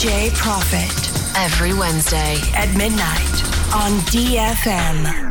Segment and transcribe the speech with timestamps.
[0.00, 5.29] DJ Profit every Wednesday at midnight on DFM.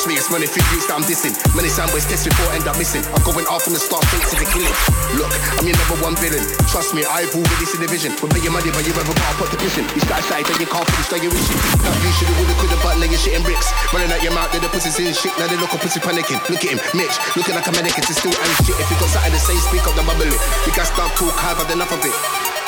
[0.00, 1.36] Trust me, it's money few youths that I'm dissing.
[1.52, 3.04] Many sandways test before I end up missing.
[3.12, 4.72] I'm going off from the start, straight to the killing.
[5.12, 5.28] Look,
[5.60, 6.40] I'm your number one villain.
[6.72, 8.16] Trust me, I've already seen the vision.
[8.16, 9.84] We're making money, but you ever got put the vision.
[9.92, 11.60] You start shy, then you can't finish, then you're reaching.
[11.84, 13.68] Now you shoulda, woulda, coulda, but now you're shitting bricks.
[13.92, 15.36] Running out your mouth, then the pussy's in shit.
[15.36, 16.40] Now they look up pussy panicking.
[16.48, 18.00] Look at him, Mitch, looking like a mannequin.
[18.00, 18.80] It's still ain't shit.
[18.80, 20.40] If you got something to say, speak up the bubble it.
[20.64, 22.16] You guys start talk, I've had enough of it.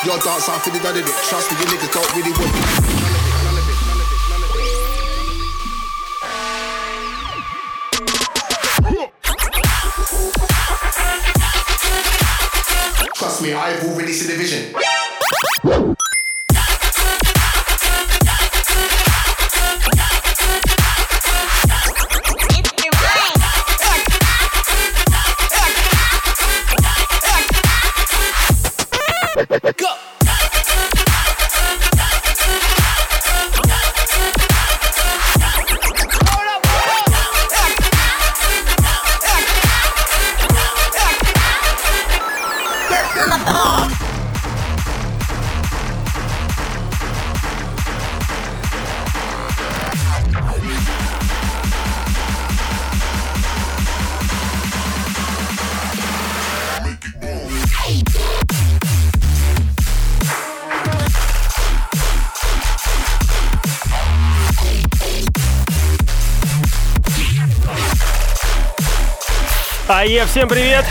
[0.05, 1.09] Your dance off, it done it.
[1.33, 2.92] Trust me, you niggas don't really want
[70.03, 70.83] Ае, всем привет!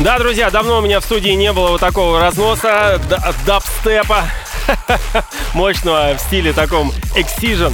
[0.00, 3.00] Да, друзья, давно у меня в студии не было вот такого разноса
[3.46, 4.24] дабстепа
[5.54, 7.72] мощного в стиле таком Excision.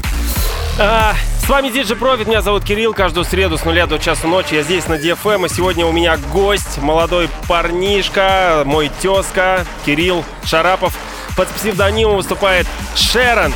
[0.79, 2.93] А, с вами Диджи Профит, меня зовут Кирилл.
[2.93, 5.47] Каждую среду с нуля до часу ночи я здесь на DFM.
[5.47, 10.93] И сегодня у меня гость, молодой парнишка, мой тезка Кирилл Шарапов.
[11.35, 13.55] Под псевдонимом выступает Шерон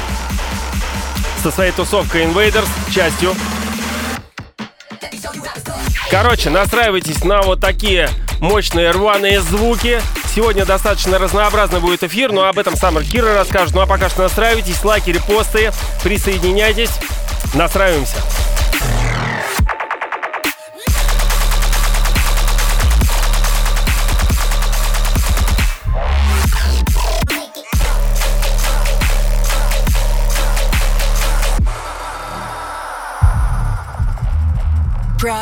[1.43, 3.35] со своей тусовкой Invaders, частью
[6.13, 8.07] Короче, настраивайтесь на вот такие
[8.39, 9.99] мощные рваные звуки.
[10.35, 13.75] Сегодня достаточно разнообразный будет эфир, но об этом сам Кира расскажет.
[13.75, 15.73] Ну а пока что настраивайтесь, лайки, репосты,
[16.05, 16.91] присоединяйтесь,
[17.55, 18.17] настраиваемся.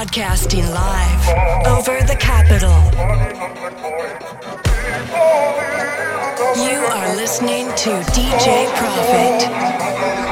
[0.00, 1.28] Broadcasting live
[1.66, 2.72] over the capital.
[6.56, 10.29] You are listening to DJ Profit.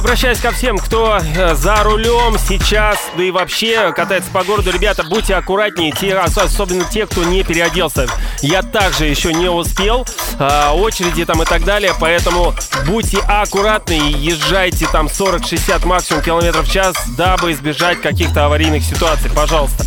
[0.00, 4.70] Обращаюсь ко всем, кто э, за рулем сейчас, да и вообще катается по городу.
[4.70, 8.06] Ребята, будьте аккуратнее, те, особенно те, кто не переоделся.
[8.40, 10.06] Я также еще не успел,
[10.38, 12.54] э, очереди там и так далее, поэтому
[12.86, 19.30] будьте аккуратны и езжайте там 40-60 максимум километров в час, дабы избежать каких-то аварийных ситуаций,
[19.30, 19.84] пожалуйста.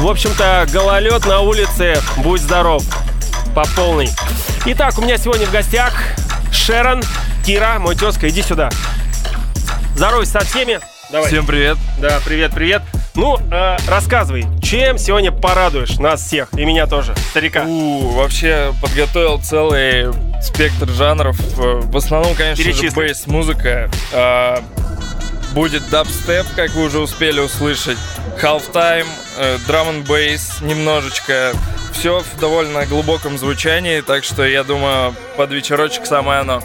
[0.00, 2.82] В общем-то, гололед на улице, будь здоров,
[3.54, 4.10] по полной.
[4.66, 5.94] Итак, у меня сегодня в гостях
[6.52, 7.02] Шерон,
[7.46, 8.70] Кира, мой тезка, иди сюда.
[9.94, 10.80] Здоровайся со всеми.
[11.10, 11.28] Давай.
[11.28, 11.76] Всем привет.
[11.98, 12.82] Да, привет, привет.
[13.14, 17.64] Ну, э, рассказывай, чем сегодня порадуешь нас всех, и меня тоже, старика?
[17.64, 20.10] У, вообще подготовил целый
[20.42, 21.38] спектр жанров.
[21.58, 23.90] Э, в основном, конечно же, бейс-музыка.
[24.12, 24.60] Э,
[25.52, 27.98] будет дабстеп, как вы уже успели услышать,
[28.40, 29.06] halftime,
[29.36, 31.52] э, drum and bass немножечко.
[31.92, 36.62] Все в довольно глубоком звучании, так что я думаю, под вечерочек самое оно.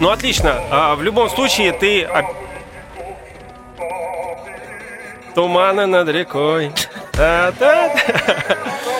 [0.00, 0.54] Ну, отлично.
[0.70, 2.08] А, в любом случае, ты...
[5.34, 6.72] Туманы над рекой.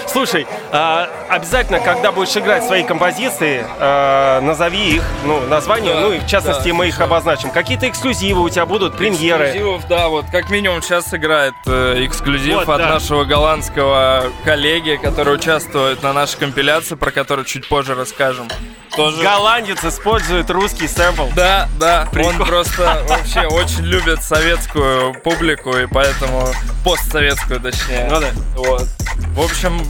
[0.06, 6.12] Слушай, а, обязательно, когда будешь играть свои композиции, а, назови их, ну, название, да, ну
[6.12, 7.50] и в частности да, мы их обозначим.
[7.50, 9.46] Какие-то эксклюзивы у тебя будут, премьеры.
[9.46, 12.88] Эксклюзивов, да, вот как минимум сейчас играет э, эксклюзив вот, от да.
[12.90, 18.48] нашего голландского коллеги, который участвует на нашей компиляции, про которую чуть позже расскажем.
[19.00, 19.22] Тоже...
[19.22, 21.28] Голландец использует русский сэмпл.
[21.34, 22.06] Да, да.
[22.12, 22.32] Прикол.
[22.32, 26.48] Он просто вообще очень любит советскую публику, и поэтому
[26.84, 28.08] постсоветскую, точнее.
[28.10, 28.30] Ну да.
[28.56, 28.86] Вот.
[29.34, 29.80] В общем,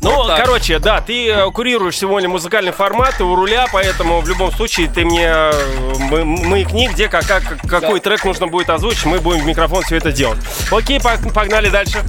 [0.00, 4.52] ну, вот короче, да, ты э, курируешь сегодня музыкальный формат, у руля, поэтому в любом
[4.52, 8.04] случае ты мне э, маякни, где как, как, какой да.
[8.10, 10.38] трек нужно будет озвучить, мы будем в микрофон все это делать.
[10.70, 12.02] Окей, погнали дальше.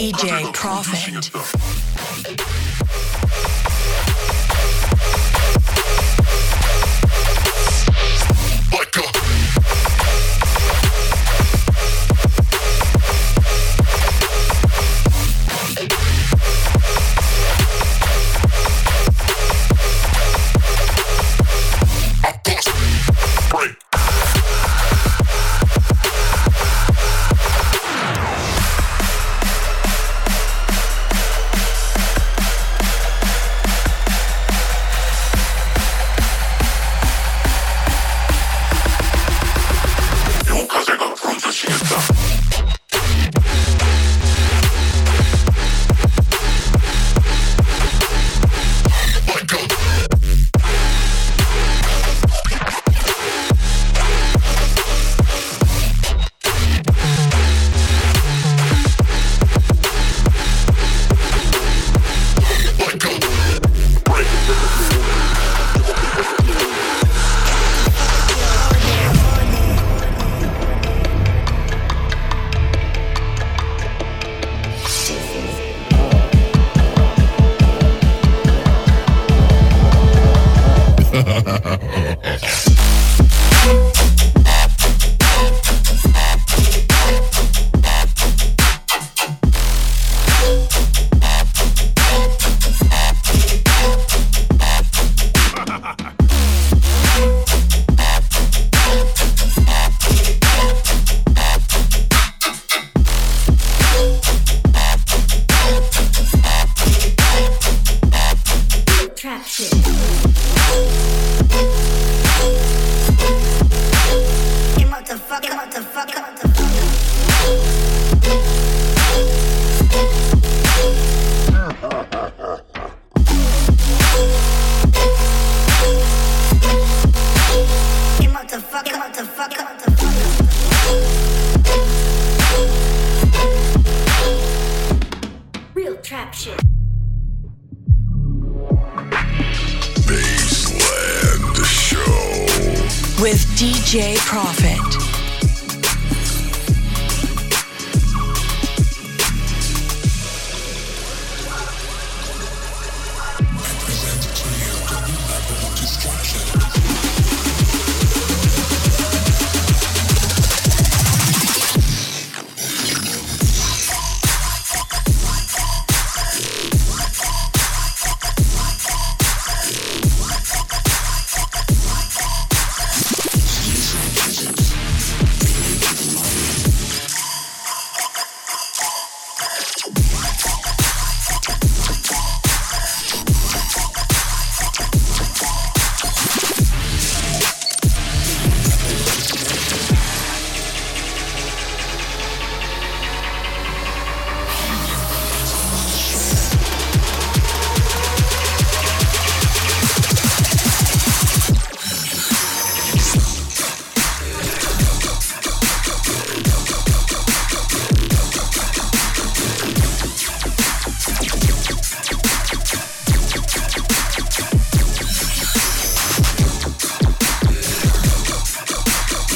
[0.00, 1.79] DJ Profit.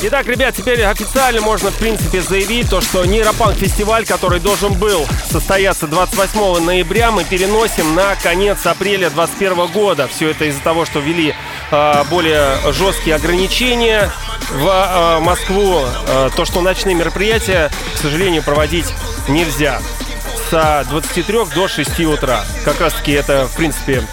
[0.07, 5.07] Итак, ребят, теперь официально можно, в принципе, заявить то, что нейропанк фестиваль, который должен был
[5.31, 10.07] состояться 28 ноября, мы переносим на конец апреля 2021 года.
[10.07, 11.35] Все это из-за того, что ввели
[11.71, 14.13] э, более жесткие ограничения
[14.51, 15.81] в э, Москву.
[16.07, 18.93] Э, то, что ночные мероприятия, к сожалению, проводить
[19.27, 19.81] нельзя
[20.51, 22.45] с 23 до 6 утра.
[22.67, 24.07] Как раз таки это, в принципе,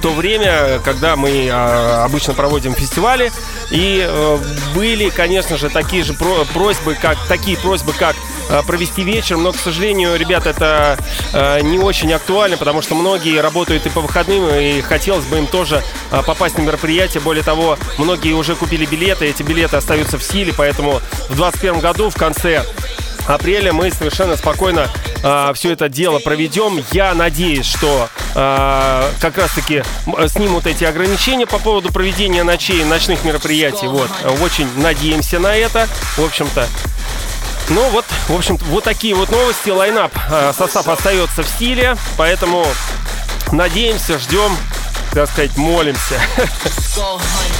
[0.00, 3.32] то время, когда мы а, обычно проводим фестивали.
[3.70, 4.38] И э,
[4.74, 8.16] были, конечно же, такие же просьбы, как такие просьбы, как
[8.48, 10.98] э, провести вечер, но, к сожалению, ребят, это
[11.32, 15.46] э, не очень актуально, потому что многие работают и по выходным, и хотелось бы им
[15.46, 15.84] тоже
[16.26, 17.20] попасть на мероприятие.
[17.20, 22.10] Более того, многие уже купили билеты, эти билеты остаются в силе, поэтому в 2021 году
[22.10, 22.64] в конце
[23.34, 24.88] апреля мы совершенно спокойно
[25.22, 26.82] э, все это дело проведем.
[26.92, 29.82] Я надеюсь, что э, как раз-таки
[30.28, 33.86] снимут эти ограничения по поводу проведения ночей, ночных мероприятий.
[33.86, 34.10] Вот,
[34.42, 35.88] очень надеемся на это.
[36.16, 36.66] В общем-то,
[37.70, 39.70] ну вот, в общем вот такие вот новости.
[39.70, 42.66] Лайнап, э, состав остается в стиле, поэтому
[43.52, 44.56] надеемся, ждем,
[45.12, 46.20] так сказать, молимся.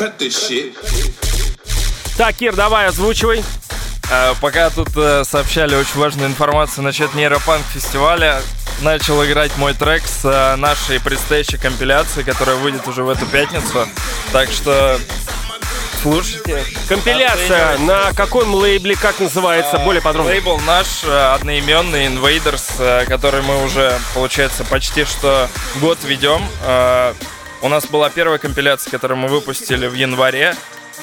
[0.00, 0.74] Cut this shit.
[2.16, 3.44] Так, Кир, давай, озвучивай.
[4.10, 8.40] А, пока тут э, сообщали очень важную информацию насчет нейропанк фестиваля,
[8.80, 13.86] начал играть мой трек с э, нашей предстоящей компиляции, которая выйдет уже в эту пятницу.
[14.32, 14.98] Так что
[16.00, 16.64] слушайте.
[16.88, 20.30] Компиляция на каком лейбле, как называется, а, более подробно?
[20.30, 26.42] Лейбл наш э, одноименный Invaders, э, который мы уже, получается, почти что год ведем.
[27.62, 30.54] У нас была первая компиляция, которую мы выпустили в январе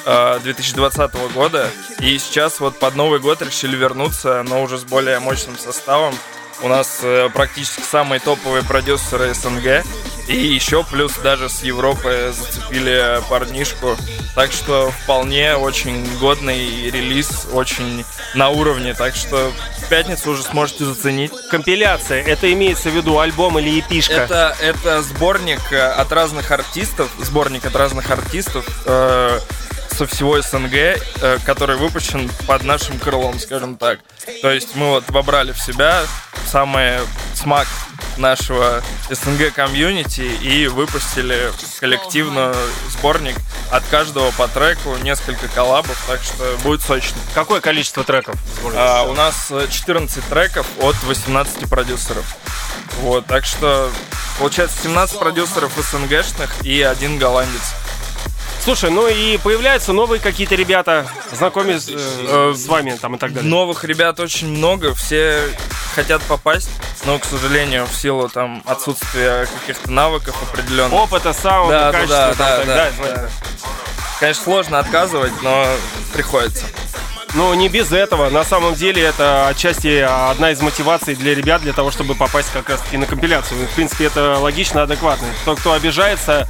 [0.04, 1.70] 2020 э, года.
[2.00, 6.14] И сейчас вот под Новый год решили вернуться, но уже с более мощным составом.
[6.60, 9.84] У нас э, практически самые топовые продюсеры СНГ.
[10.26, 13.96] И еще плюс даже с Европы зацепили парнишку.
[14.34, 18.92] Так что вполне очень годный релиз, очень на уровне.
[18.94, 21.32] Так что в пятницу уже сможете заценить.
[21.50, 24.14] Компиляция, это имеется в виду альбом или эпишка?
[24.14, 28.66] Это, это сборник э, от разных артистов, сборник от разных артистов.
[28.84, 29.40] Э,
[29.98, 33.98] со всего СНГ, э, который выпущен под нашим крылом, скажем так.
[34.42, 36.04] То есть мы вот вобрали в себя
[36.46, 37.00] самый
[37.34, 37.66] смак
[38.16, 41.50] нашего СНГ комьюнити и выпустили
[41.80, 42.54] коллективно
[42.90, 43.34] сборник
[43.72, 47.16] от каждого по треку, несколько коллабов, так что будет сочно.
[47.34, 48.36] Какое количество треков?
[48.76, 52.36] А, у нас 14 треков от 18 продюсеров.
[53.00, 53.90] Вот, так что
[54.38, 57.74] получается 17 продюсеров СНГшных и один голландец.
[58.68, 63.50] Слушай, ну и появляются новые какие-то ребята, знакомясь э, с вами там и так далее.
[63.50, 65.40] Новых ребят очень много, все
[65.94, 66.68] хотят попасть,
[67.06, 70.92] но, к сожалению, в силу там отсутствия каких-то навыков определенных.
[70.92, 73.28] Опыта, саунда, да, качества, да, да, там, да, да, да.
[74.20, 75.66] Конечно, сложно отказывать, но
[76.12, 76.66] приходится.
[77.34, 78.30] Ну, не без этого.
[78.30, 82.68] На самом деле, это отчасти одна из мотиваций для ребят, для того, чтобы попасть как
[82.68, 83.66] раз-таки на компиляцию.
[83.66, 85.26] В принципе, это логично, адекватно.
[85.44, 86.48] Тот, кто обижается,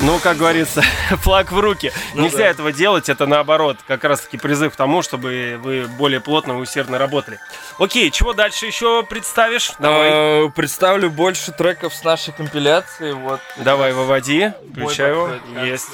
[0.00, 0.82] ну, как говорится,
[1.22, 1.92] флаг в руки.
[2.14, 2.46] Ну, Нельзя да.
[2.48, 6.98] этого делать, это наоборот, как раз-таки призыв к тому, чтобы вы более плотно и усердно
[6.98, 7.38] работали.
[7.78, 9.72] Окей, чего дальше еще представишь?
[9.78, 10.10] Давай.
[10.12, 13.12] А, представлю больше треков с нашей компиляции.
[13.12, 13.40] Вот.
[13.56, 15.30] Давай, выводи, включай его.
[15.64, 15.90] Есть.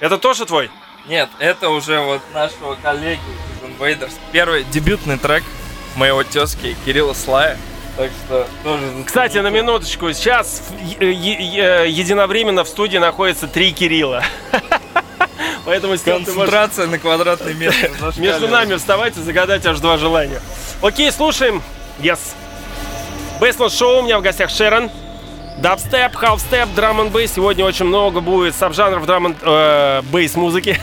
[0.00, 0.70] Это тоже твой?
[1.08, 4.12] Нет, это уже вот нашего коллеги из Invaders.
[4.32, 5.44] Первый дебютный трек
[5.94, 7.56] моего тезки Кирилла Слая.
[7.96, 9.04] Так что тоже...
[9.06, 10.62] Кстати, на минуточку, сейчас
[11.00, 14.22] единовременно в студии находится три Кирилла.
[15.64, 17.90] Поэтому Концентрация на квадратный метр.
[18.18, 20.40] Между нами вставайте, загадать аж два желания.
[20.82, 21.62] Окей, слушаем.
[21.98, 22.18] Yes.
[23.40, 24.90] Бейсленд шоу, у меня в гостях Шерон.
[25.58, 27.32] Дабстеп, халфстеп, драм н бейс.
[27.32, 30.78] Сегодня очень много будет сабжанров драм н бейс музыки.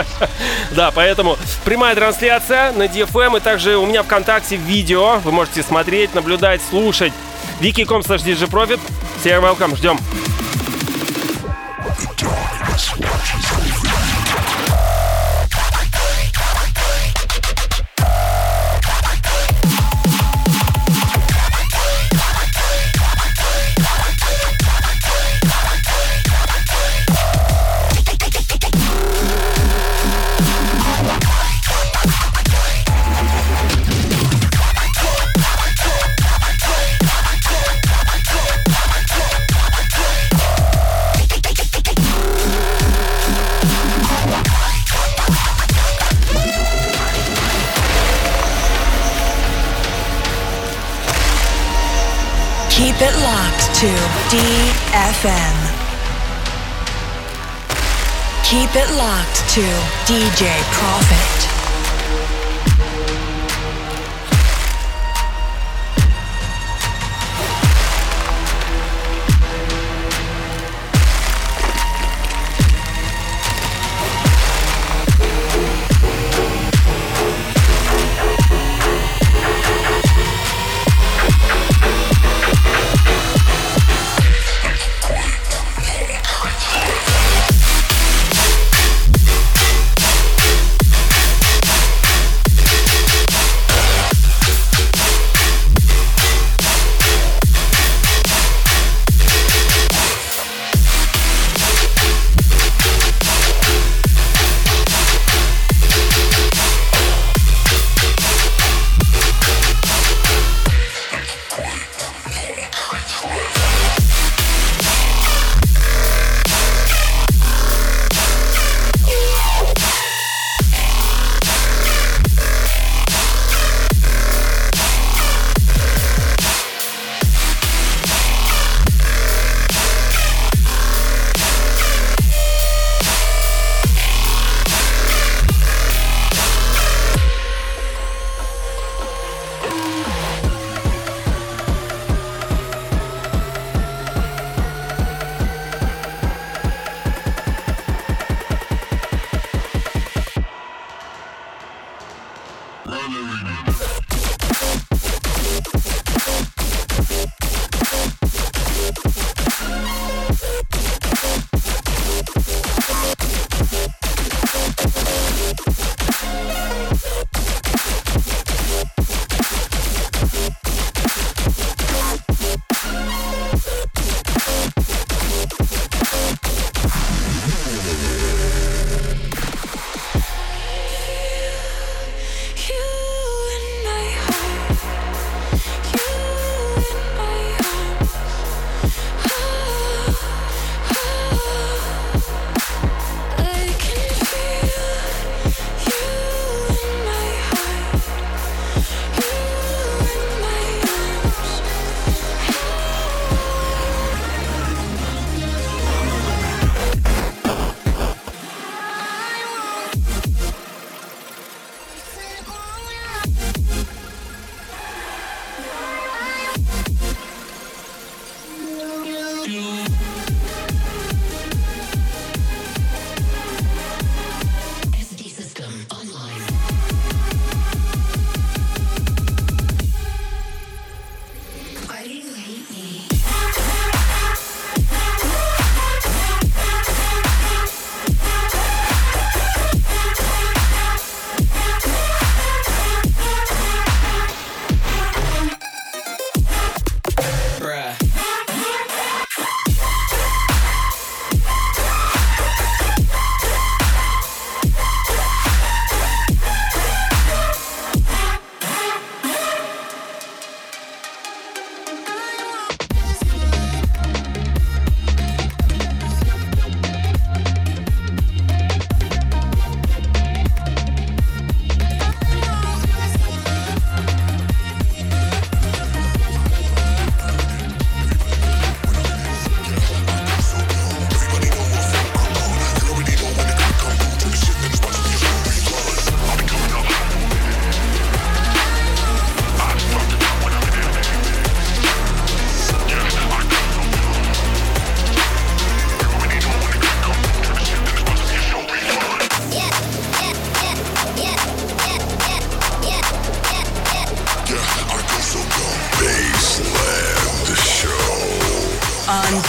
[0.72, 5.18] да, поэтому прямая трансляция на DFM и также у меня ВКонтакте видео.
[5.24, 7.12] Вы можете смотреть, наблюдать, слушать.
[7.60, 8.80] wiki.com slash djprofit.
[9.20, 9.98] Всех welcome, ждем.
[55.20, 55.56] DFM.
[58.44, 59.60] Keep it locked to
[60.06, 61.39] DJ Profit.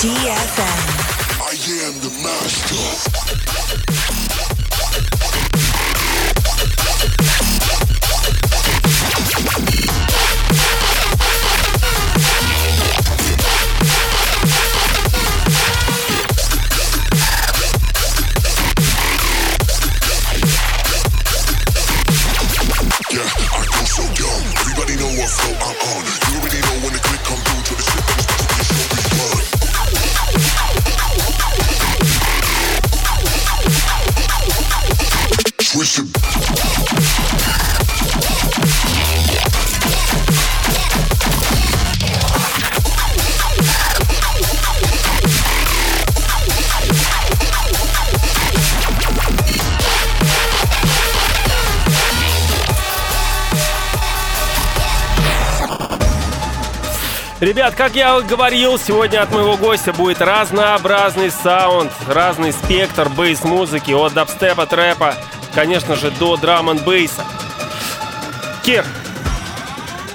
[0.02, 0.82] DFM.
[1.40, 1.54] I
[1.86, 4.21] am the master.
[57.52, 64.14] Ребят, как я говорил, сегодня от моего гостя будет разнообразный саунд, разный спектр бейс-музыки, от
[64.14, 65.16] дабстепа, трэпа,
[65.54, 67.26] конечно же, до драм н бейса.
[68.64, 68.86] Кир,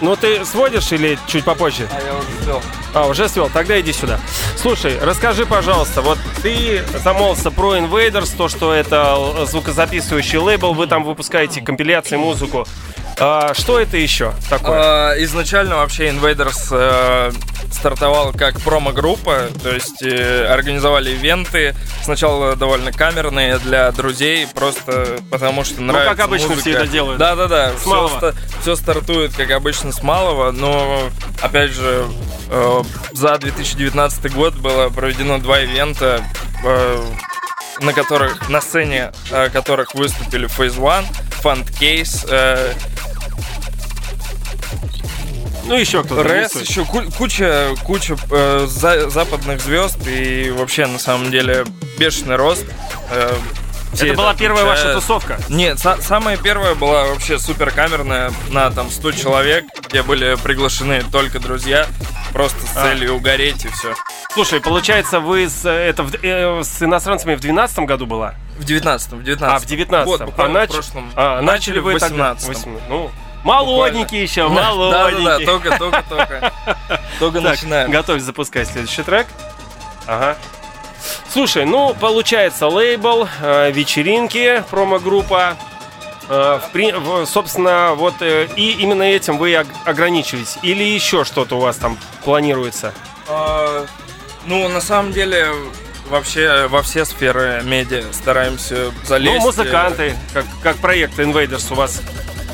[0.01, 1.87] ну ты сводишь или чуть попозже?
[1.93, 2.63] А я уже свел.
[2.95, 4.19] А, уже свел, тогда иди сюда.
[4.57, 11.05] Слушай, расскажи, пожалуйста, вот ты замолвился про Invaders, то, что это звукозаписывающий лейбл, вы там
[11.05, 12.67] выпускаете компиляции, музыку.
[13.19, 15.13] А, что это еще такое?
[15.13, 17.33] А, изначально вообще Invaders э,
[17.73, 25.65] стартовал как промо-группа, то есть э, организовали ивенты, сначала довольно камерные для друзей, просто потому
[25.65, 26.61] что нравится Ну, как обычно музыка.
[26.69, 27.19] все это делают.
[27.19, 28.09] Да-да-да, С все, малого.
[28.19, 31.09] ста- все стартует, как обычно, с малого, но,
[31.41, 32.07] опять же,
[32.51, 36.23] э, за 2019 год было проведено два ивента,
[36.63, 37.03] э,
[37.81, 41.05] на которых, на сцене э, которых выступили Phase One,
[41.43, 42.75] Fund Case, э,
[45.67, 46.23] Ну, еще кто-то.
[46.23, 46.69] Рэс, рисует.
[46.69, 51.65] еще ку- куча, куча э, за- западных звезд и вообще на самом деле
[51.99, 52.65] бешеный рост.
[53.11, 53.35] Э,
[53.93, 55.39] все Это была первая ваша тусовка?
[55.49, 61.03] Нет, са- самая первая была вообще супер камерная на там 100 человек, где были приглашены
[61.11, 61.87] только друзья,
[62.33, 62.83] просто с А.
[62.85, 63.95] целью угореть и все.
[64.35, 68.35] Слушай, получается, вы с, это, в- э, с иностранцами в 12 году была?
[68.59, 71.11] В 19-м, в 19 А, в 19 Вот, а, нач- в прошлом.
[71.17, 73.11] а, начали вы в тогда- 18 восемь- Ну,
[73.47, 75.47] молоденький еще, Да, да, молоденький.
[75.47, 76.53] только, только, только.
[77.19, 77.91] Только начинаем.
[77.91, 79.27] готовь запускать следующий трек.
[80.07, 80.37] Ага.
[81.33, 85.57] Слушай, ну, получается, лейбл, э, вечеринки, промо-группа.
[86.29, 90.59] Э, в собственно, вот э, и именно этим вы ог- ограничиваетесь.
[90.63, 92.93] Или еще что-то у вас там планируется?
[93.29, 93.87] А,
[94.47, 95.49] Ну, на самом деле,
[96.09, 99.37] вообще во все сферы медиа стараемся залезть.
[99.39, 102.01] Ну, музыканты, как, как проект Invaders у вас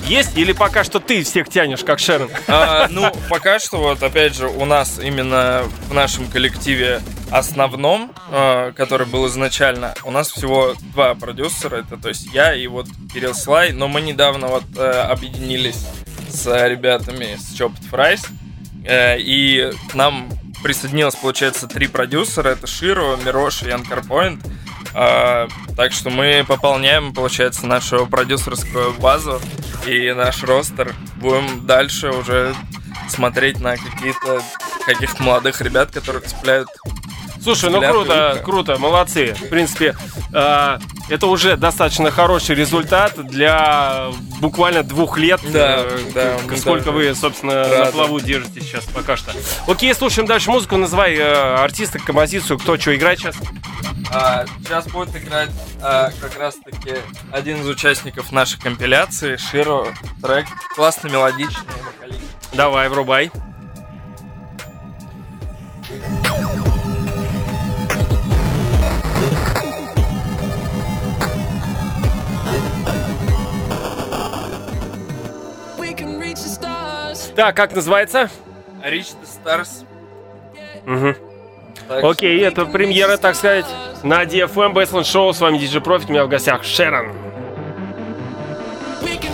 [0.02, 0.36] есть?
[0.36, 2.30] Или пока что ты всех тянешь, как Шерон?
[2.48, 8.72] А, ну, пока что, вот опять же, у нас именно в нашем коллективе основном, а,
[8.72, 13.34] который был изначально, у нас всего два продюсера, это то есть я и вот Кирилл
[13.34, 15.86] Слай, но мы недавно вот э, объединились
[16.28, 18.26] с ребятами с Chopped Fries,
[18.84, 20.28] э, и к нам
[20.62, 24.40] присоединилось, получается, три продюсера, это Широ, Мирош и Анкар Point,
[24.94, 29.40] А, так что мы пополняем, получается, нашу продюсерскую базу
[29.86, 30.94] и наш ростер.
[31.16, 32.54] Будем дальше уже
[33.08, 34.42] смотреть на какие-то
[34.86, 36.68] каких-то молодых ребят, которых цепляют.
[37.42, 39.34] Слушай, ну круто, круто, молодцы.
[39.34, 39.96] В принципе,
[40.32, 40.78] э,
[41.08, 45.40] это уже достаточно хороший результат для буквально двух лет.
[45.52, 47.92] Да, э, да, сколько даже вы, собственно, на рады.
[47.92, 49.32] плаву держите сейчас пока что.
[49.66, 50.76] Окей, слушаем дальше музыку.
[50.76, 53.36] Называй э, артиста, композицию, кто что играет сейчас.
[54.60, 55.50] сейчас будет играть
[55.80, 56.94] а, как раз-таки
[57.32, 59.86] один из участников нашей компиляции, Широ,
[60.22, 61.66] трек классно мелодичный.
[62.52, 63.30] Давай, врубай.
[65.92, 66.21] We
[77.34, 78.30] Так, как называется?
[78.84, 79.84] Reach the Stars.
[80.84, 81.16] Мгм.
[81.88, 83.66] Так что- Окей, это премьера, так сказать,
[84.02, 85.32] на DFM Baseline Show.
[85.32, 87.12] С вами DJ Profit, у меня в гостях Шерон.
[89.02, 89.31] We can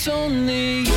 [0.00, 0.87] It's only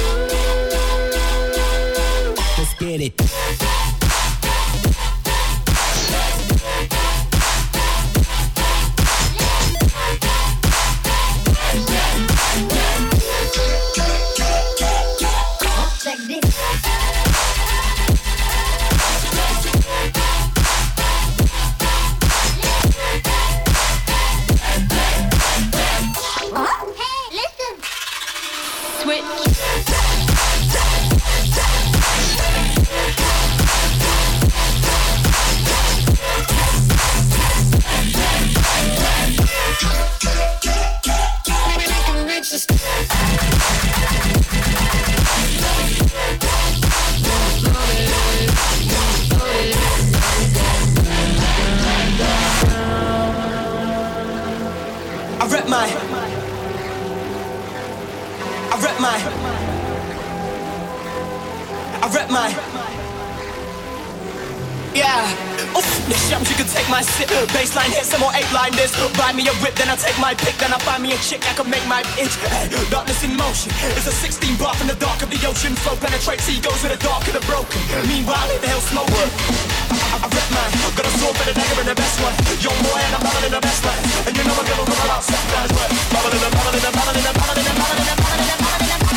[68.51, 68.91] blindness.
[69.15, 71.41] Buy me a whip, then I take my pick, then I find me a chick
[71.47, 72.35] that can make my itch.
[72.51, 73.71] Hey, darkness in motion.
[73.95, 75.73] It's a 16 bar from the dark of the ocean.
[75.79, 77.79] Flow penetrates egos with the dark of the broken.
[78.05, 79.07] Meanwhile, the hell slow.
[79.07, 82.35] I, I rep mine, got a sword for the dagger and the best one.
[82.59, 83.97] Young boy, and I'm battling the best one.
[84.27, 88.19] And you know I'm gonna run out sometimes, but battling, battling, battling, battling, battling, battling,
[88.19, 89.11] battling, battling, battling,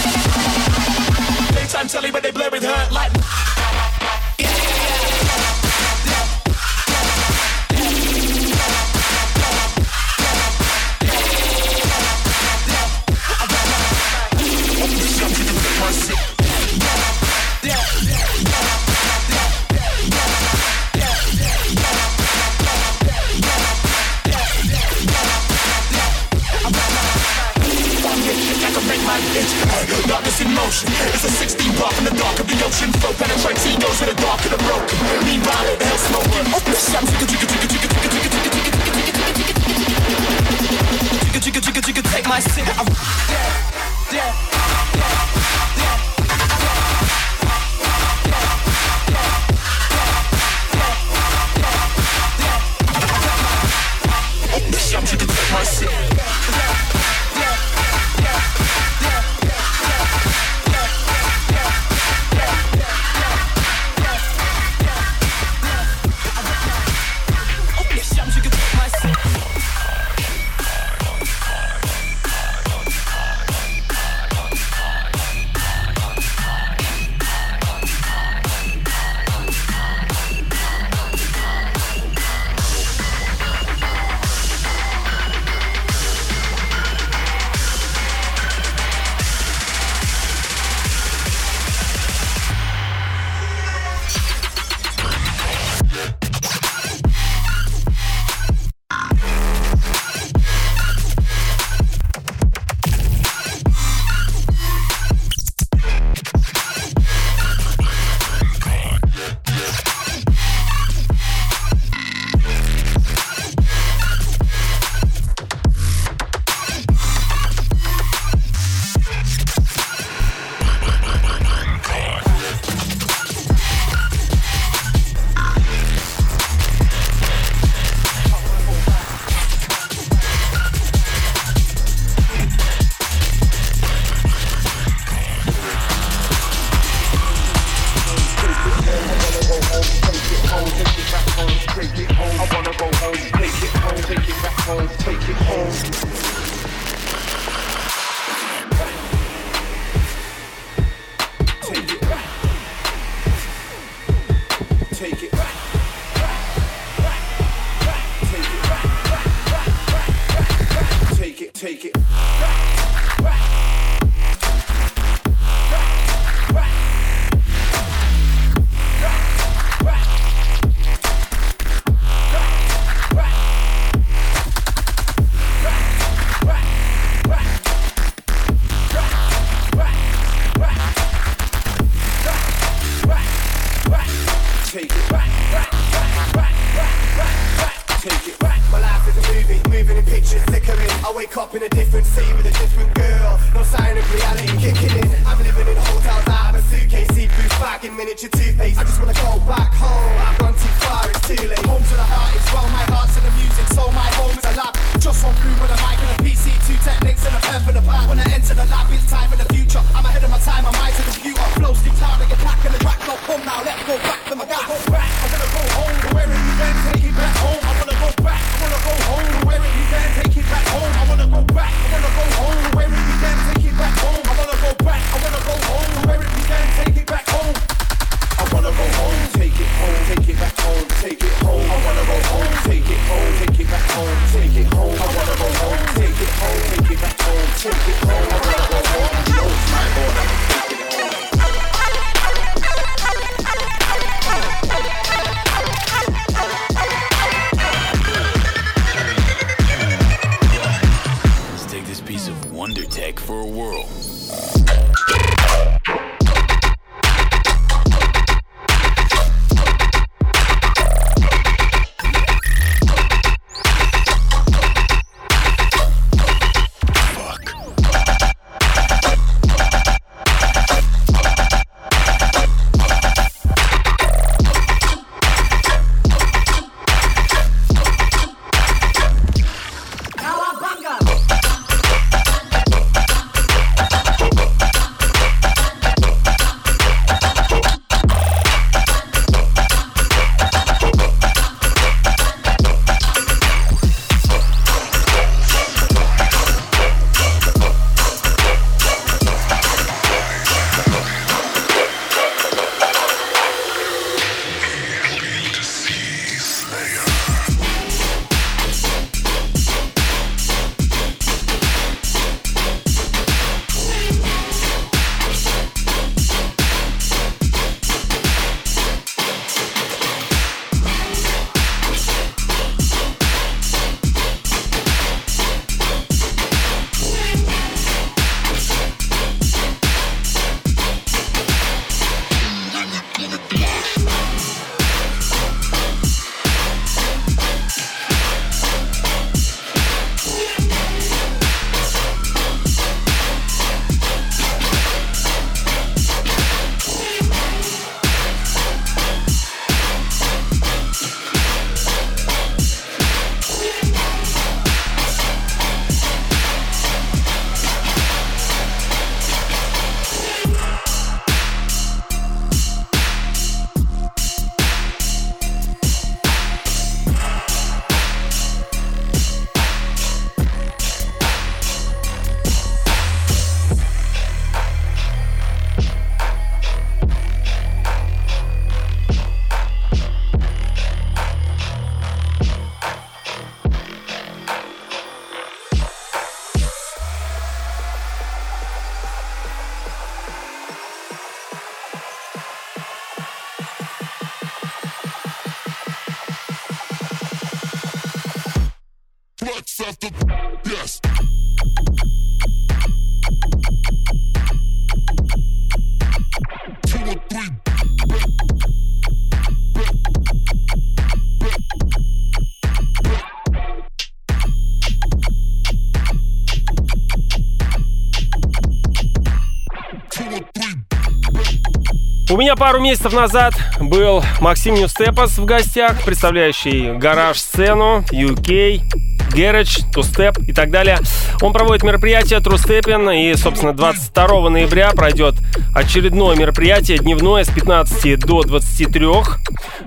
[422.31, 429.04] У меня пару месяцев назад был Максим Нюстепас в гостях, представляющий гараж-сцену UK.
[429.35, 430.99] Garage, Step и так далее.
[431.43, 435.35] Он проводит мероприятие Stepping, и, собственно, 22 ноября пройдет
[435.75, 439.07] очередное мероприятие дневное с 15 до 23.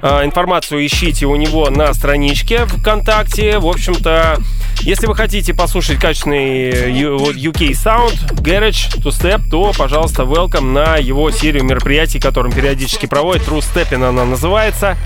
[0.01, 3.59] А, информацию ищите у него на страничке ВКонтакте.
[3.59, 4.38] В общем-то,
[4.82, 11.32] если вы хотите послушать качественный UK Sound, Garage, Two Step, то, пожалуйста, welcome на его
[11.32, 13.47] серию мероприятий, которым периодически проводит.
[13.47, 14.97] True Stepping она называется.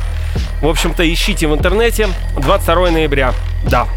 [0.61, 2.09] В общем-то, ищите в интернете.
[2.38, 3.34] 22 ноября.
[3.63, 3.88] Да.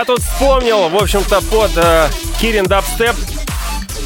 [0.00, 2.08] Я тут вспомнил, в общем-то, под э,
[2.40, 3.14] Кирин Дабстеп,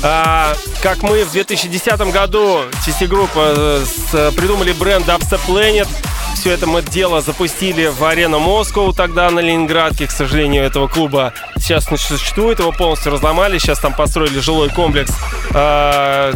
[0.02, 5.86] э, как мы в 2010 году TC Group э, придумали бренд Dubstep Planet.
[6.34, 10.08] Все это мы дело запустили в арену Москву тогда на Ленинградке.
[10.08, 12.58] К сожалению, этого клуба сейчас не существует.
[12.58, 13.58] Его полностью разломали.
[13.58, 15.12] Сейчас там построили жилой комплекс.
[15.52, 16.32] Э,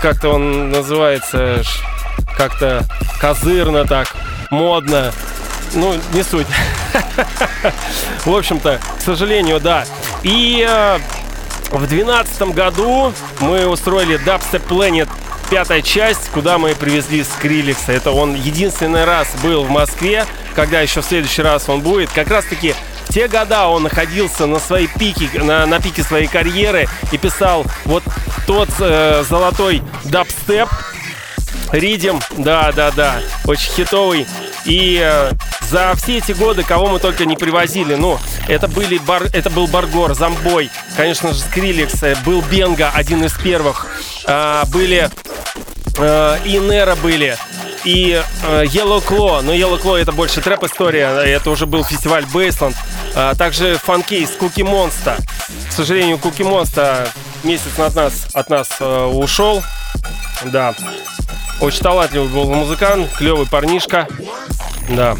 [0.00, 1.64] как-то он называется
[2.36, 2.86] как-то
[3.20, 4.14] козырно так,
[4.50, 5.12] модно.
[5.74, 6.46] Ну, не суть.
[8.24, 9.84] В общем-то, к сожалению, да.
[10.22, 10.98] И э,
[11.70, 15.08] в 2012 году мы устроили Dubstep Planet
[15.50, 17.92] пятая часть, куда мы привезли Скриликса.
[17.92, 20.24] Это он единственный раз был в Москве,
[20.54, 22.10] когда еще в следующий раз он будет.
[22.10, 22.74] Как раз таки
[23.08, 27.64] в те года он находился на своей пике, на, на пике своей карьеры и писал
[27.84, 28.04] вот
[28.46, 30.68] тот э, золотой дабстеп,
[31.72, 34.26] Riddim, да, да, да, очень хитовый.
[34.64, 35.32] И э,
[35.68, 38.18] за все эти годы, кого мы только не привозили, ну,
[38.48, 43.32] это, были бар, это был Borgore, Zomboy, конечно же, Skrillex, э, был Benga, один из
[43.34, 43.86] первых,
[44.26, 45.10] э, были
[45.96, 47.36] э, и Nero были,
[47.84, 52.76] и э, Yellow Claw, но Yellow Claw это больше трэп-история, это уже был фестиваль Bassland,
[53.14, 55.16] а также Funkcase, Cookie Monsta.
[55.68, 57.08] К сожалению, Cookie Monsta
[57.42, 59.62] месяц от нас, от нас э, ушел,
[60.44, 60.74] да.
[61.60, 64.08] Очень талантливый был музыкант, клевый парнишка.
[64.88, 65.14] Да.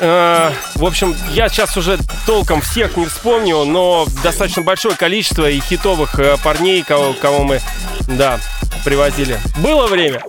[0.00, 5.60] Э, в общем, я сейчас уже толком всех не вспомню, но достаточно большое количество и
[5.60, 7.60] хитовых э, парней, кого, кого мы,
[8.06, 8.38] да,
[8.84, 9.40] привозили.
[9.58, 10.22] Было время.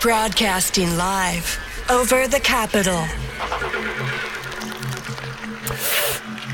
[0.00, 3.04] Broadcasting live over the capital.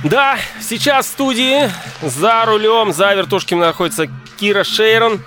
[0.05, 1.71] Да, сейчас в студии
[2.03, 4.07] за рулем, за вертушками находится
[4.39, 5.25] Кира Шейрон,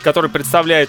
[0.00, 0.88] который представляет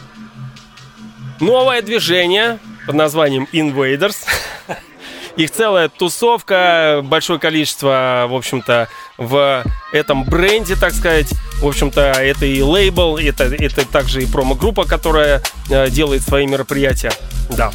[1.42, 4.26] новое движение под названием Invaders.
[5.36, 8.88] Их целая тусовка, большое количество, в общем-то,
[9.18, 11.28] в этом бренде, так сказать.
[11.60, 17.12] В общем-то, это и лейбл, это, это также и промо-группа, которая э, делает свои мероприятия.
[17.50, 17.72] Да.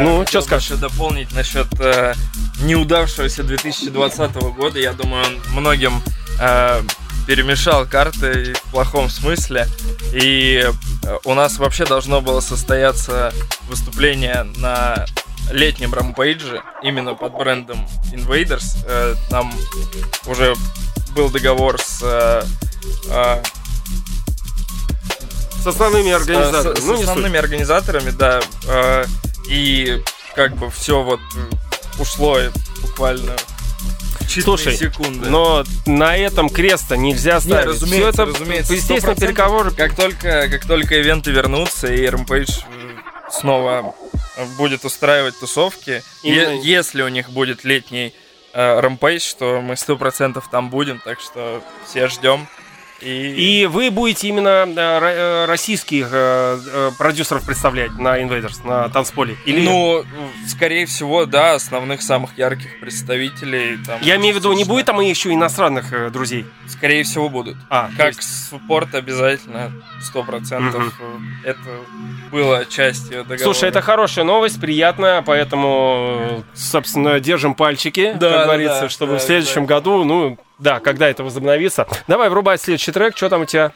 [0.00, 0.70] Ну, что скажешь?
[0.70, 2.14] еще дополнить насчет э,
[2.62, 4.78] неудавшегося 2020 года.
[4.78, 6.02] Я думаю, он многим
[6.40, 6.82] э,
[7.26, 9.66] перемешал карты в плохом смысле.
[10.12, 13.32] И э, у нас вообще должно было состояться
[13.68, 15.06] выступление на
[15.50, 18.76] летнем рампейдже, именно под брендом Invaders.
[18.86, 19.52] Э, нам
[20.26, 20.54] уже
[21.14, 22.42] был договор с э,
[23.10, 23.42] э,
[25.62, 26.80] С основными с, организаторами.
[26.80, 27.04] с ну, суть.
[27.04, 28.40] основными организаторами, да.
[28.66, 29.04] э,
[29.48, 30.02] и
[30.34, 31.20] как бы все вот
[31.98, 32.38] ушло
[32.82, 33.36] буквально
[34.28, 35.28] Слушай, секунды.
[35.28, 37.66] но на этом креста нельзя Не, ставить.
[37.66, 39.20] разумеется, Всё это, разумеется, естественно, 100%.
[39.20, 39.70] переговоры.
[39.70, 42.50] Как только, как только ивенты вернутся и Rampage
[43.30, 43.94] снова
[44.56, 48.14] будет устраивать тусовки, Именно- е- если у них будет летний
[48.56, 52.46] э, Rampage, то мы сто процентов там будем, так что все ждем.
[53.04, 59.36] И, И вы будете именно э, э, российских э, продюсеров представлять на Invaders, на танцполе?
[59.44, 59.64] Или...
[59.64, 60.04] ну,
[60.48, 63.78] скорее всего, да, основных самых ярких представителей.
[63.84, 66.46] Там, Я имею в виду, не будет там еще иностранных друзей?
[66.66, 67.56] Скорее всего, будут.
[67.68, 70.98] А, Как есть- суппорт обязательно, сто процентов.
[71.44, 71.58] Это
[72.30, 73.38] было частью договора.
[73.38, 79.18] Слушай, это хорошая новость, приятно, поэтому, собственно, держим пальчики, Да, как говорится, да, чтобы да,
[79.18, 79.74] в следующем да.
[79.74, 81.86] году, ну, да, когда это возобновится.
[82.08, 83.72] Давай врубать следующий трек, что там у тебя?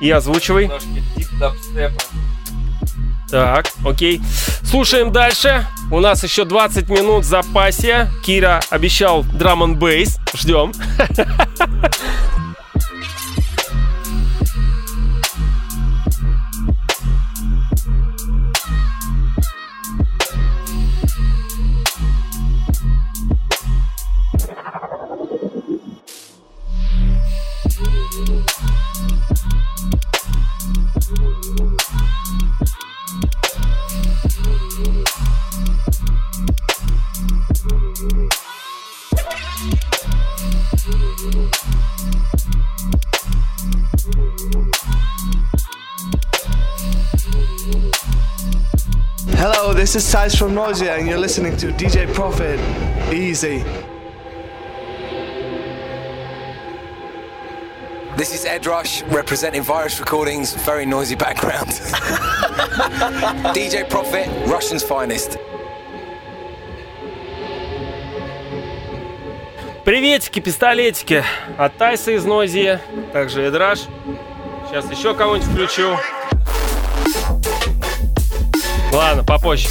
[0.00, 0.70] И озвучивай.
[3.30, 4.20] Так, окей.
[4.62, 5.66] Слушаем дальше.
[5.90, 8.10] У нас еще 20 минут в запасе.
[8.24, 10.18] Кира обещал драм н бейс.
[10.34, 10.72] Ждем.
[49.37, 52.59] Hello, this is Size from Nausea, and you're listening to DJ Profit.
[53.13, 53.63] Easy.
[58.17, 61.69] This is Ed Rush representing Virus Recordings, very noisy background.
[63.55, 65.37] DJ Profit, Russian's finest.
[69.85, 71.23] Приветики, пистолетики
[71.57, 72.79] от Тайса из Нойзи,
[73.11, 73.87] также Эдраш.
[74.67, 75.97] Сейчас еще кого-нибудь включу.
[78.92, 79.68] Ладно, попозже.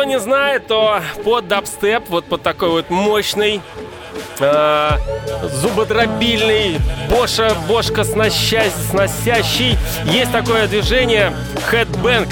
[0.00, 3.60] Кто не знает, то под дабстеп, вот под такой вот мощный,
[4.38, 4.90] э,
[5.42, 6.80] зубодробильный,
[7.10, 11.34] боша, бошка сносящий, сносящий, есть такое движение
[11.70, 12.26] headbang.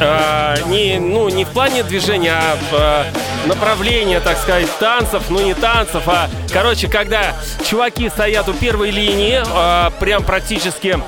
[0.00, 5.40] Э, не, ну, не в плане движения, а в э, направлении, так сказать, танцев, ну
[5.40, 10.98] не танцев, а, короче, когда чуваки стоят у первой линии, э, прям практически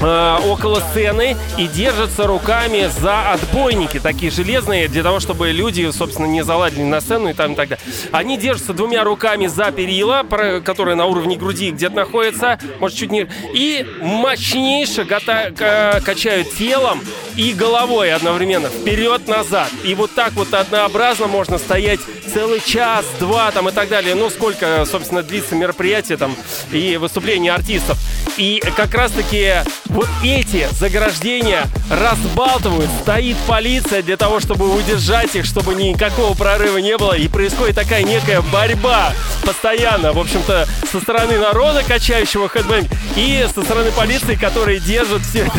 [0.00, 6.26] э, около сцены и держатся руками за отбойники, такие железные, для того, чтобы люди, собственно,
[6.26, 7.84] не заладили на сцену и там и так далее.
[8.12, 10.24] Они держатся двумя руками за перила,
[10.64, 13.28] которые на уровне груди где-то находятся, может, чуть не...
[13.52, 17.00] И мощнейше к- качают телом
[17.36, 19.68] и головой одновременно вперед-назад.
[19.84, 22.00] И вот так вот однообразно можно стоять
[22.32, 24.14] целый час, два там и так далее.
[24.14, 26.36] Ну, сколько, собственно, длится мероприятие там
[26.72, 27.98] и выступления артистов.
[28.36, 29.54] И как раз-таки
[29.88, 36.96] вот эти заграждения разбалтывают, стоит полиция для того, чтобы удержать их, чтобы никакого прорыва не
[36.96, 37.14] было.
[37.14, 39.12] И происходит такая некая борьба
[39.44, 45.50] постоянно, в общем-то, со стороны народа, качающего хэдбэнг, и со стороны полиции, которые держат все.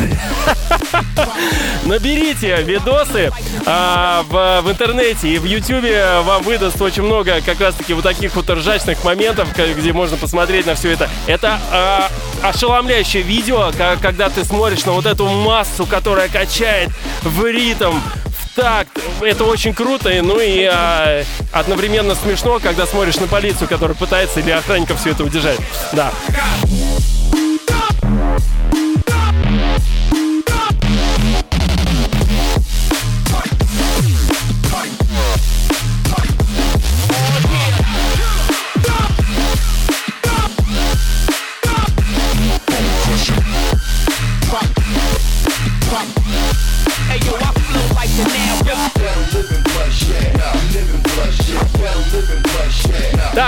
[1.86, 3.32] Наберите видосы
[3.66, 8.50] а, в, интернете и в ютубе вам выдаст очень много как раз-таки вот таких вот
[8.50, 11.10] ржачных моментов, где можно посмотреть на все это.
[11.28, 12.10] Это а,
[12.44, 13.72] ошеломляющее видео,
[14.02, 16.90] когда ты смотришь на вот эту массу, которая качает
[17.22, 18.92] в ритм, в такт.
[19.22, 24.52] Это очень круто, ну и а, одновременно смешно, когда смотришь на полицию, которая пытается или
[24.52, 25.60] охранников все это удержать.
[25.94, 26.12] Да.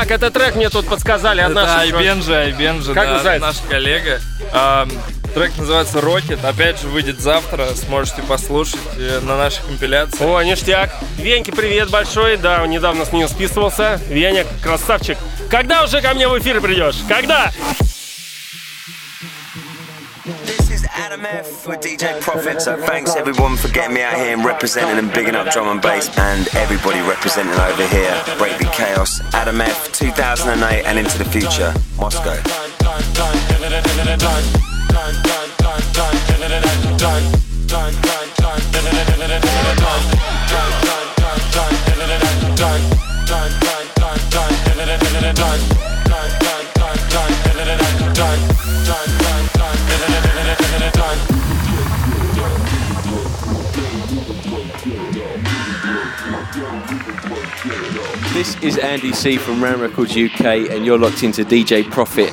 [0.01, 1.93] Так, этот трек мне тут подсказали от Это наших...
[1.93, 3.47] Айбенджи, Айбенджи, Как да, называется?
[3.47, 4.19] наш коллега.
[4.51, 4.87] А,
[5.35, 6.43] трек называется Rocket.
[6.43, 7.67] Опять же, выйдет завтра.
[7.75, 10.25] Сможете послушать э, на нашей компиляции.
[10.25, 10.89] О, ништяк.
[11.17, 12.37] Веньке привет большой.
[12.37, 14.01] Да, недавно с ним списывался.
[14.07, 15.19] Веня, красавчик.
[15.51, 16.95] Когда уже ко мне в эфир придешь?
[17.07, 17.51] Когда?
[17.79, 17.90] This
[21.21, 22.61] is Adam F with DJ Profit.
[22.61, 25.81] So thanks everyone for getting me out here and representing and bigging up drum and
[25.81, 28.11] bass, and everybody representing over here.
[28.37, 32.37] Breakbeat Chaos, Adam F, 2008 and into the future, Moscow.
[58.33, 62.31] This is Andy C from Ram Records UK, and you're locked into DJ Profit.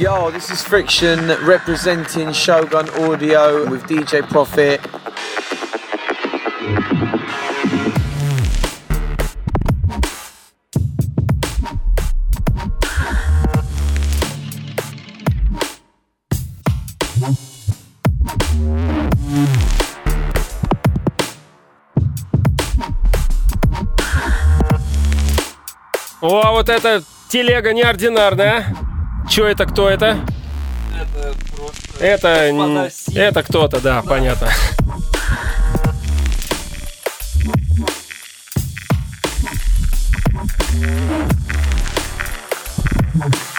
[0.00, 4.80] Yo, this is Friction representing Shogun Audio with DJ Profit.
[26.62, 28.76] Вот эта телега неординарная.
[29.28, 30.18] Чё это, кто это?
[30.92, 32.04] Это просто...
[32.04, 34.48] Это, это кто-то, да, понятно.
[43.14, 43.51] I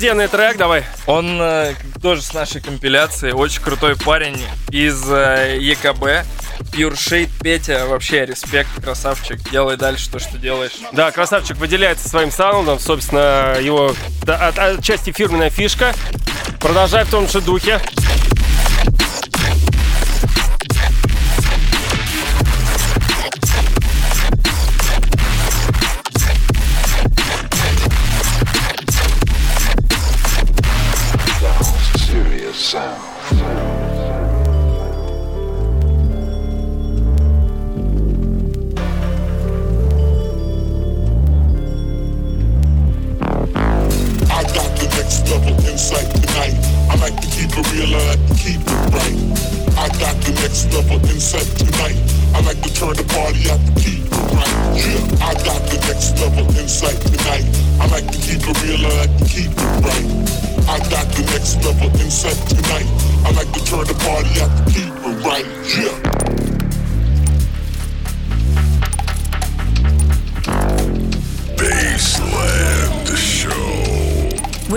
[0.00, 0.84] Обалденный трек, давай.
[1.04, 3.32] Он э, тоже с нашей компиляции.
[3.32, 6.24] Очень крутой парень из э, ЕКБ.
[6.72, 7.84] Pure Shade Петя.
[7.86, 9.38] Вообще респект, красавчик.
[9.50, 10.72] Делай дальше то, что делаешь.
[10.92, 15.92] Да, красавчик выделяется своим саундом, собственно, его да, от- отчасти фирменная фишка.
[16.60, 17.78] Продолжай в том же духе.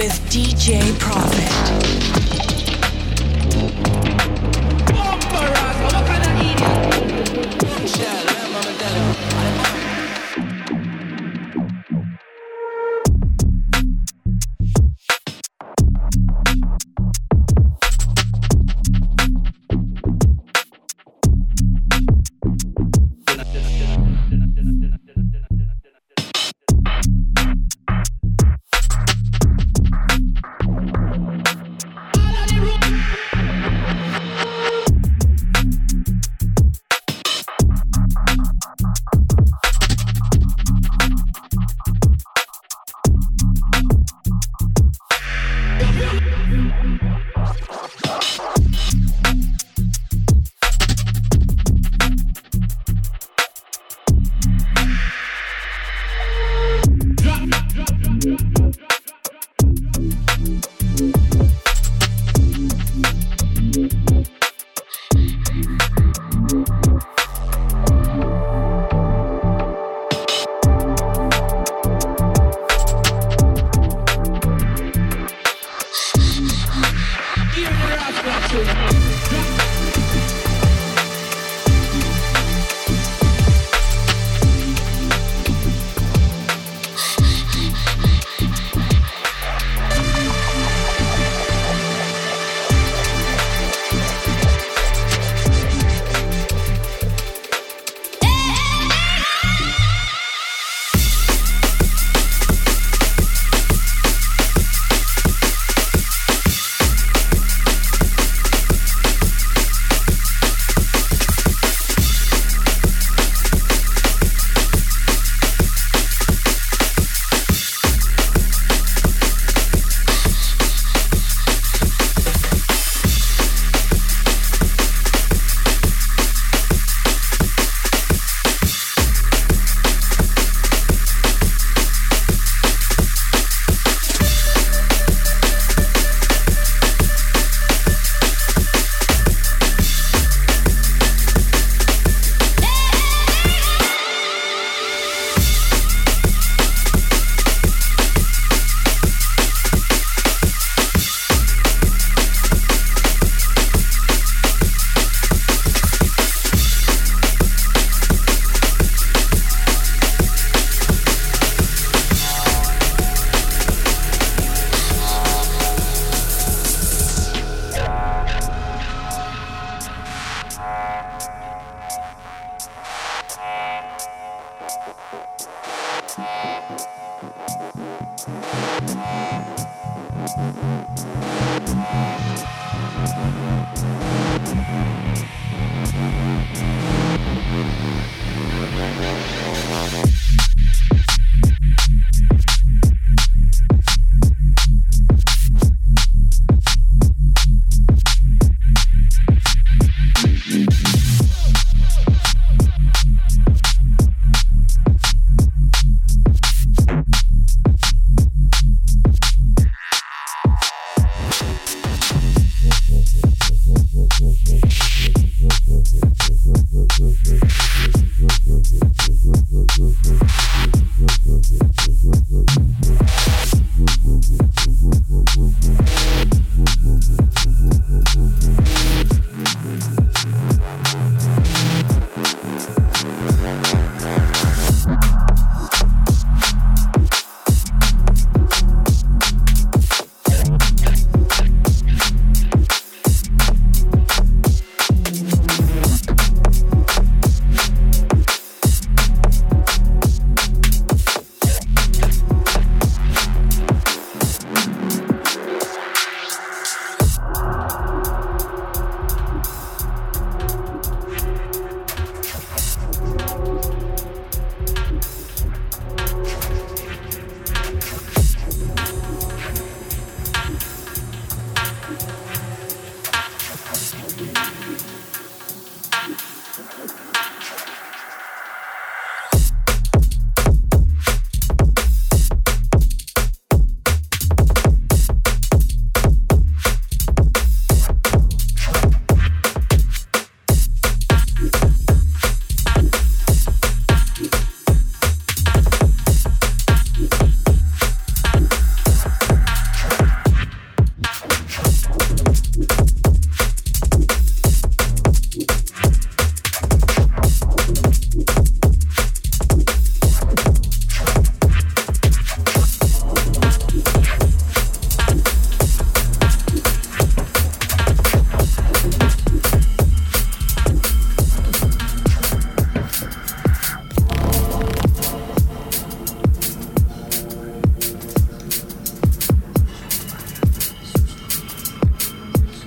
[0.04, 2.23] With DJ Profit.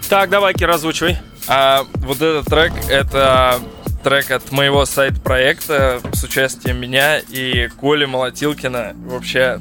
[0.09, 1.19] Так, давай, Кир, озвучивай.
[1.49, 3.59] А вот этот трек— это
[4.05, 8.93] трек от моего сайт-проекта с участием меня и Коли Молотилкина.
[9.07, 9.59] Вообще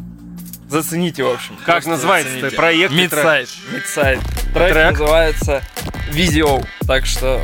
[0.69, 1.55] Зацените, в общем.
[1.57, 2.55] Как Просто называется зацените.
[2.55, 2.91] проект?
[2.93, 3.49] Мидсайд.
[3.71, 4.19] Мидсайд.
[4.53, 4.91] Трек, Трек?
[4.91, 5.61] называется
[6.09, 6.61] Видео.
[6.87, 7.41] Так что...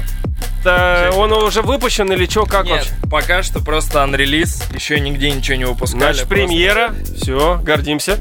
[0.64, 2.94] Да, он уже выпущен или что, как Нет, вообще?
[3.10, 4.64] пока что просто анрелиз.
[4.74, 6.02] Еще нигде ничего не выпускали.
[6.04, 6.94] Просто- премьера.
[7.18, 8.20] Все, гордимся.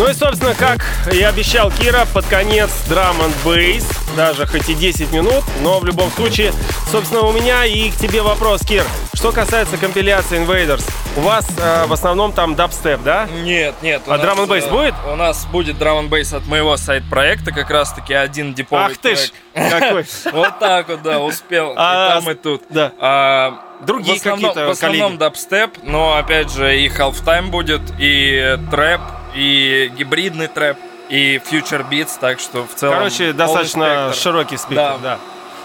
[0.00, 0.78] Ну и, собственно, как
[1.12, 3.86] и обещал Кира, под конец драм and бейс,
[4.16, 6.54] даже хоть и 10 минут, но в любом случае,
[6.90, 8.82] собственно, у меня и к тебе вопрос, Кир.
[9.12, 13.28] Что касается компиляции Invaders, у вас э, в основном там дабстеп, да?
[13.42, 14.00] Нет, нет.
[14.06, 14.94] А драм бейс э, будет?
[15.06, 19.30] У нас будет драм бейс от моего сайт-проекта, как раз-таки один диповый Ах ты ж,
[19.52, 20.06] какой.
[20.32, 21.72] Вот так вот, да, успел.
[21.72, 22.62] И А, там, и тут.
[22.70, 22.92] Да.
[22.98, 29.00] А, Другие какие-то В основном дабстеп, но опять же и halftime будет, и трэп,
[29.34, 30.76] и гибридный трэп,
[31.08, 32.94] и future beats, так что в целом...
[32.94, 34.22] Короче, достаточно спектр.
[34.22, 34.98] широкий спектр, Да.
[34.98, 35.18] да.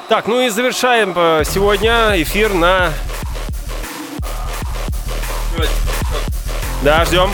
[0.07, 2.91] Так, ну и завершаем э, сегодня эфир на...
[6.83, 7.31] Да, ждем.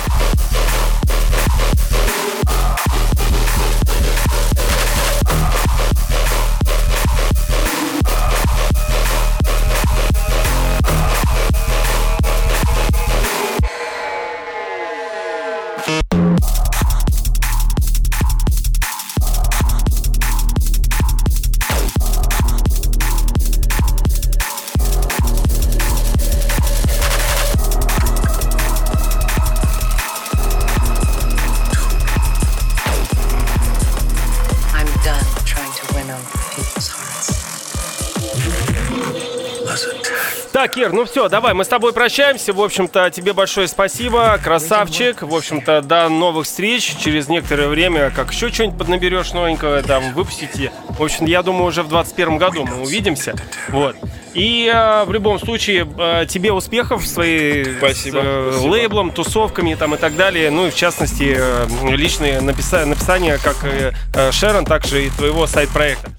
[40.71, 42.53] Так, Ир, ну все, давай, мы с тобой прощаемся.
[42.53, 45.21] В общем-то, тебе большое спасибо, красавчик.
[45.21, 46.95] В общем-то, до новых встреч.
[46.97, 50.71] Через некоторое время, как еще что-нибудь поднаберешь новенькое, там, выпустите.
[50.87, 53.35] В общем, я думаю, уже в 2021 году мы увидимся.
[53.67, 53.97] Вот.
[54.33, 58.15] И э, в любом случае, э, тебе успехов своей Спасибо.
[58.15, 58.71] с, э, Спасибо.
[58.71, 60.51] лейблом, тусовками там и так далее.
[60.51, 65.09] Ну и в частности, э, личные написа- написания как и э, Шерон, так же и
[65.09, 66.11] твоего сайт-проекта.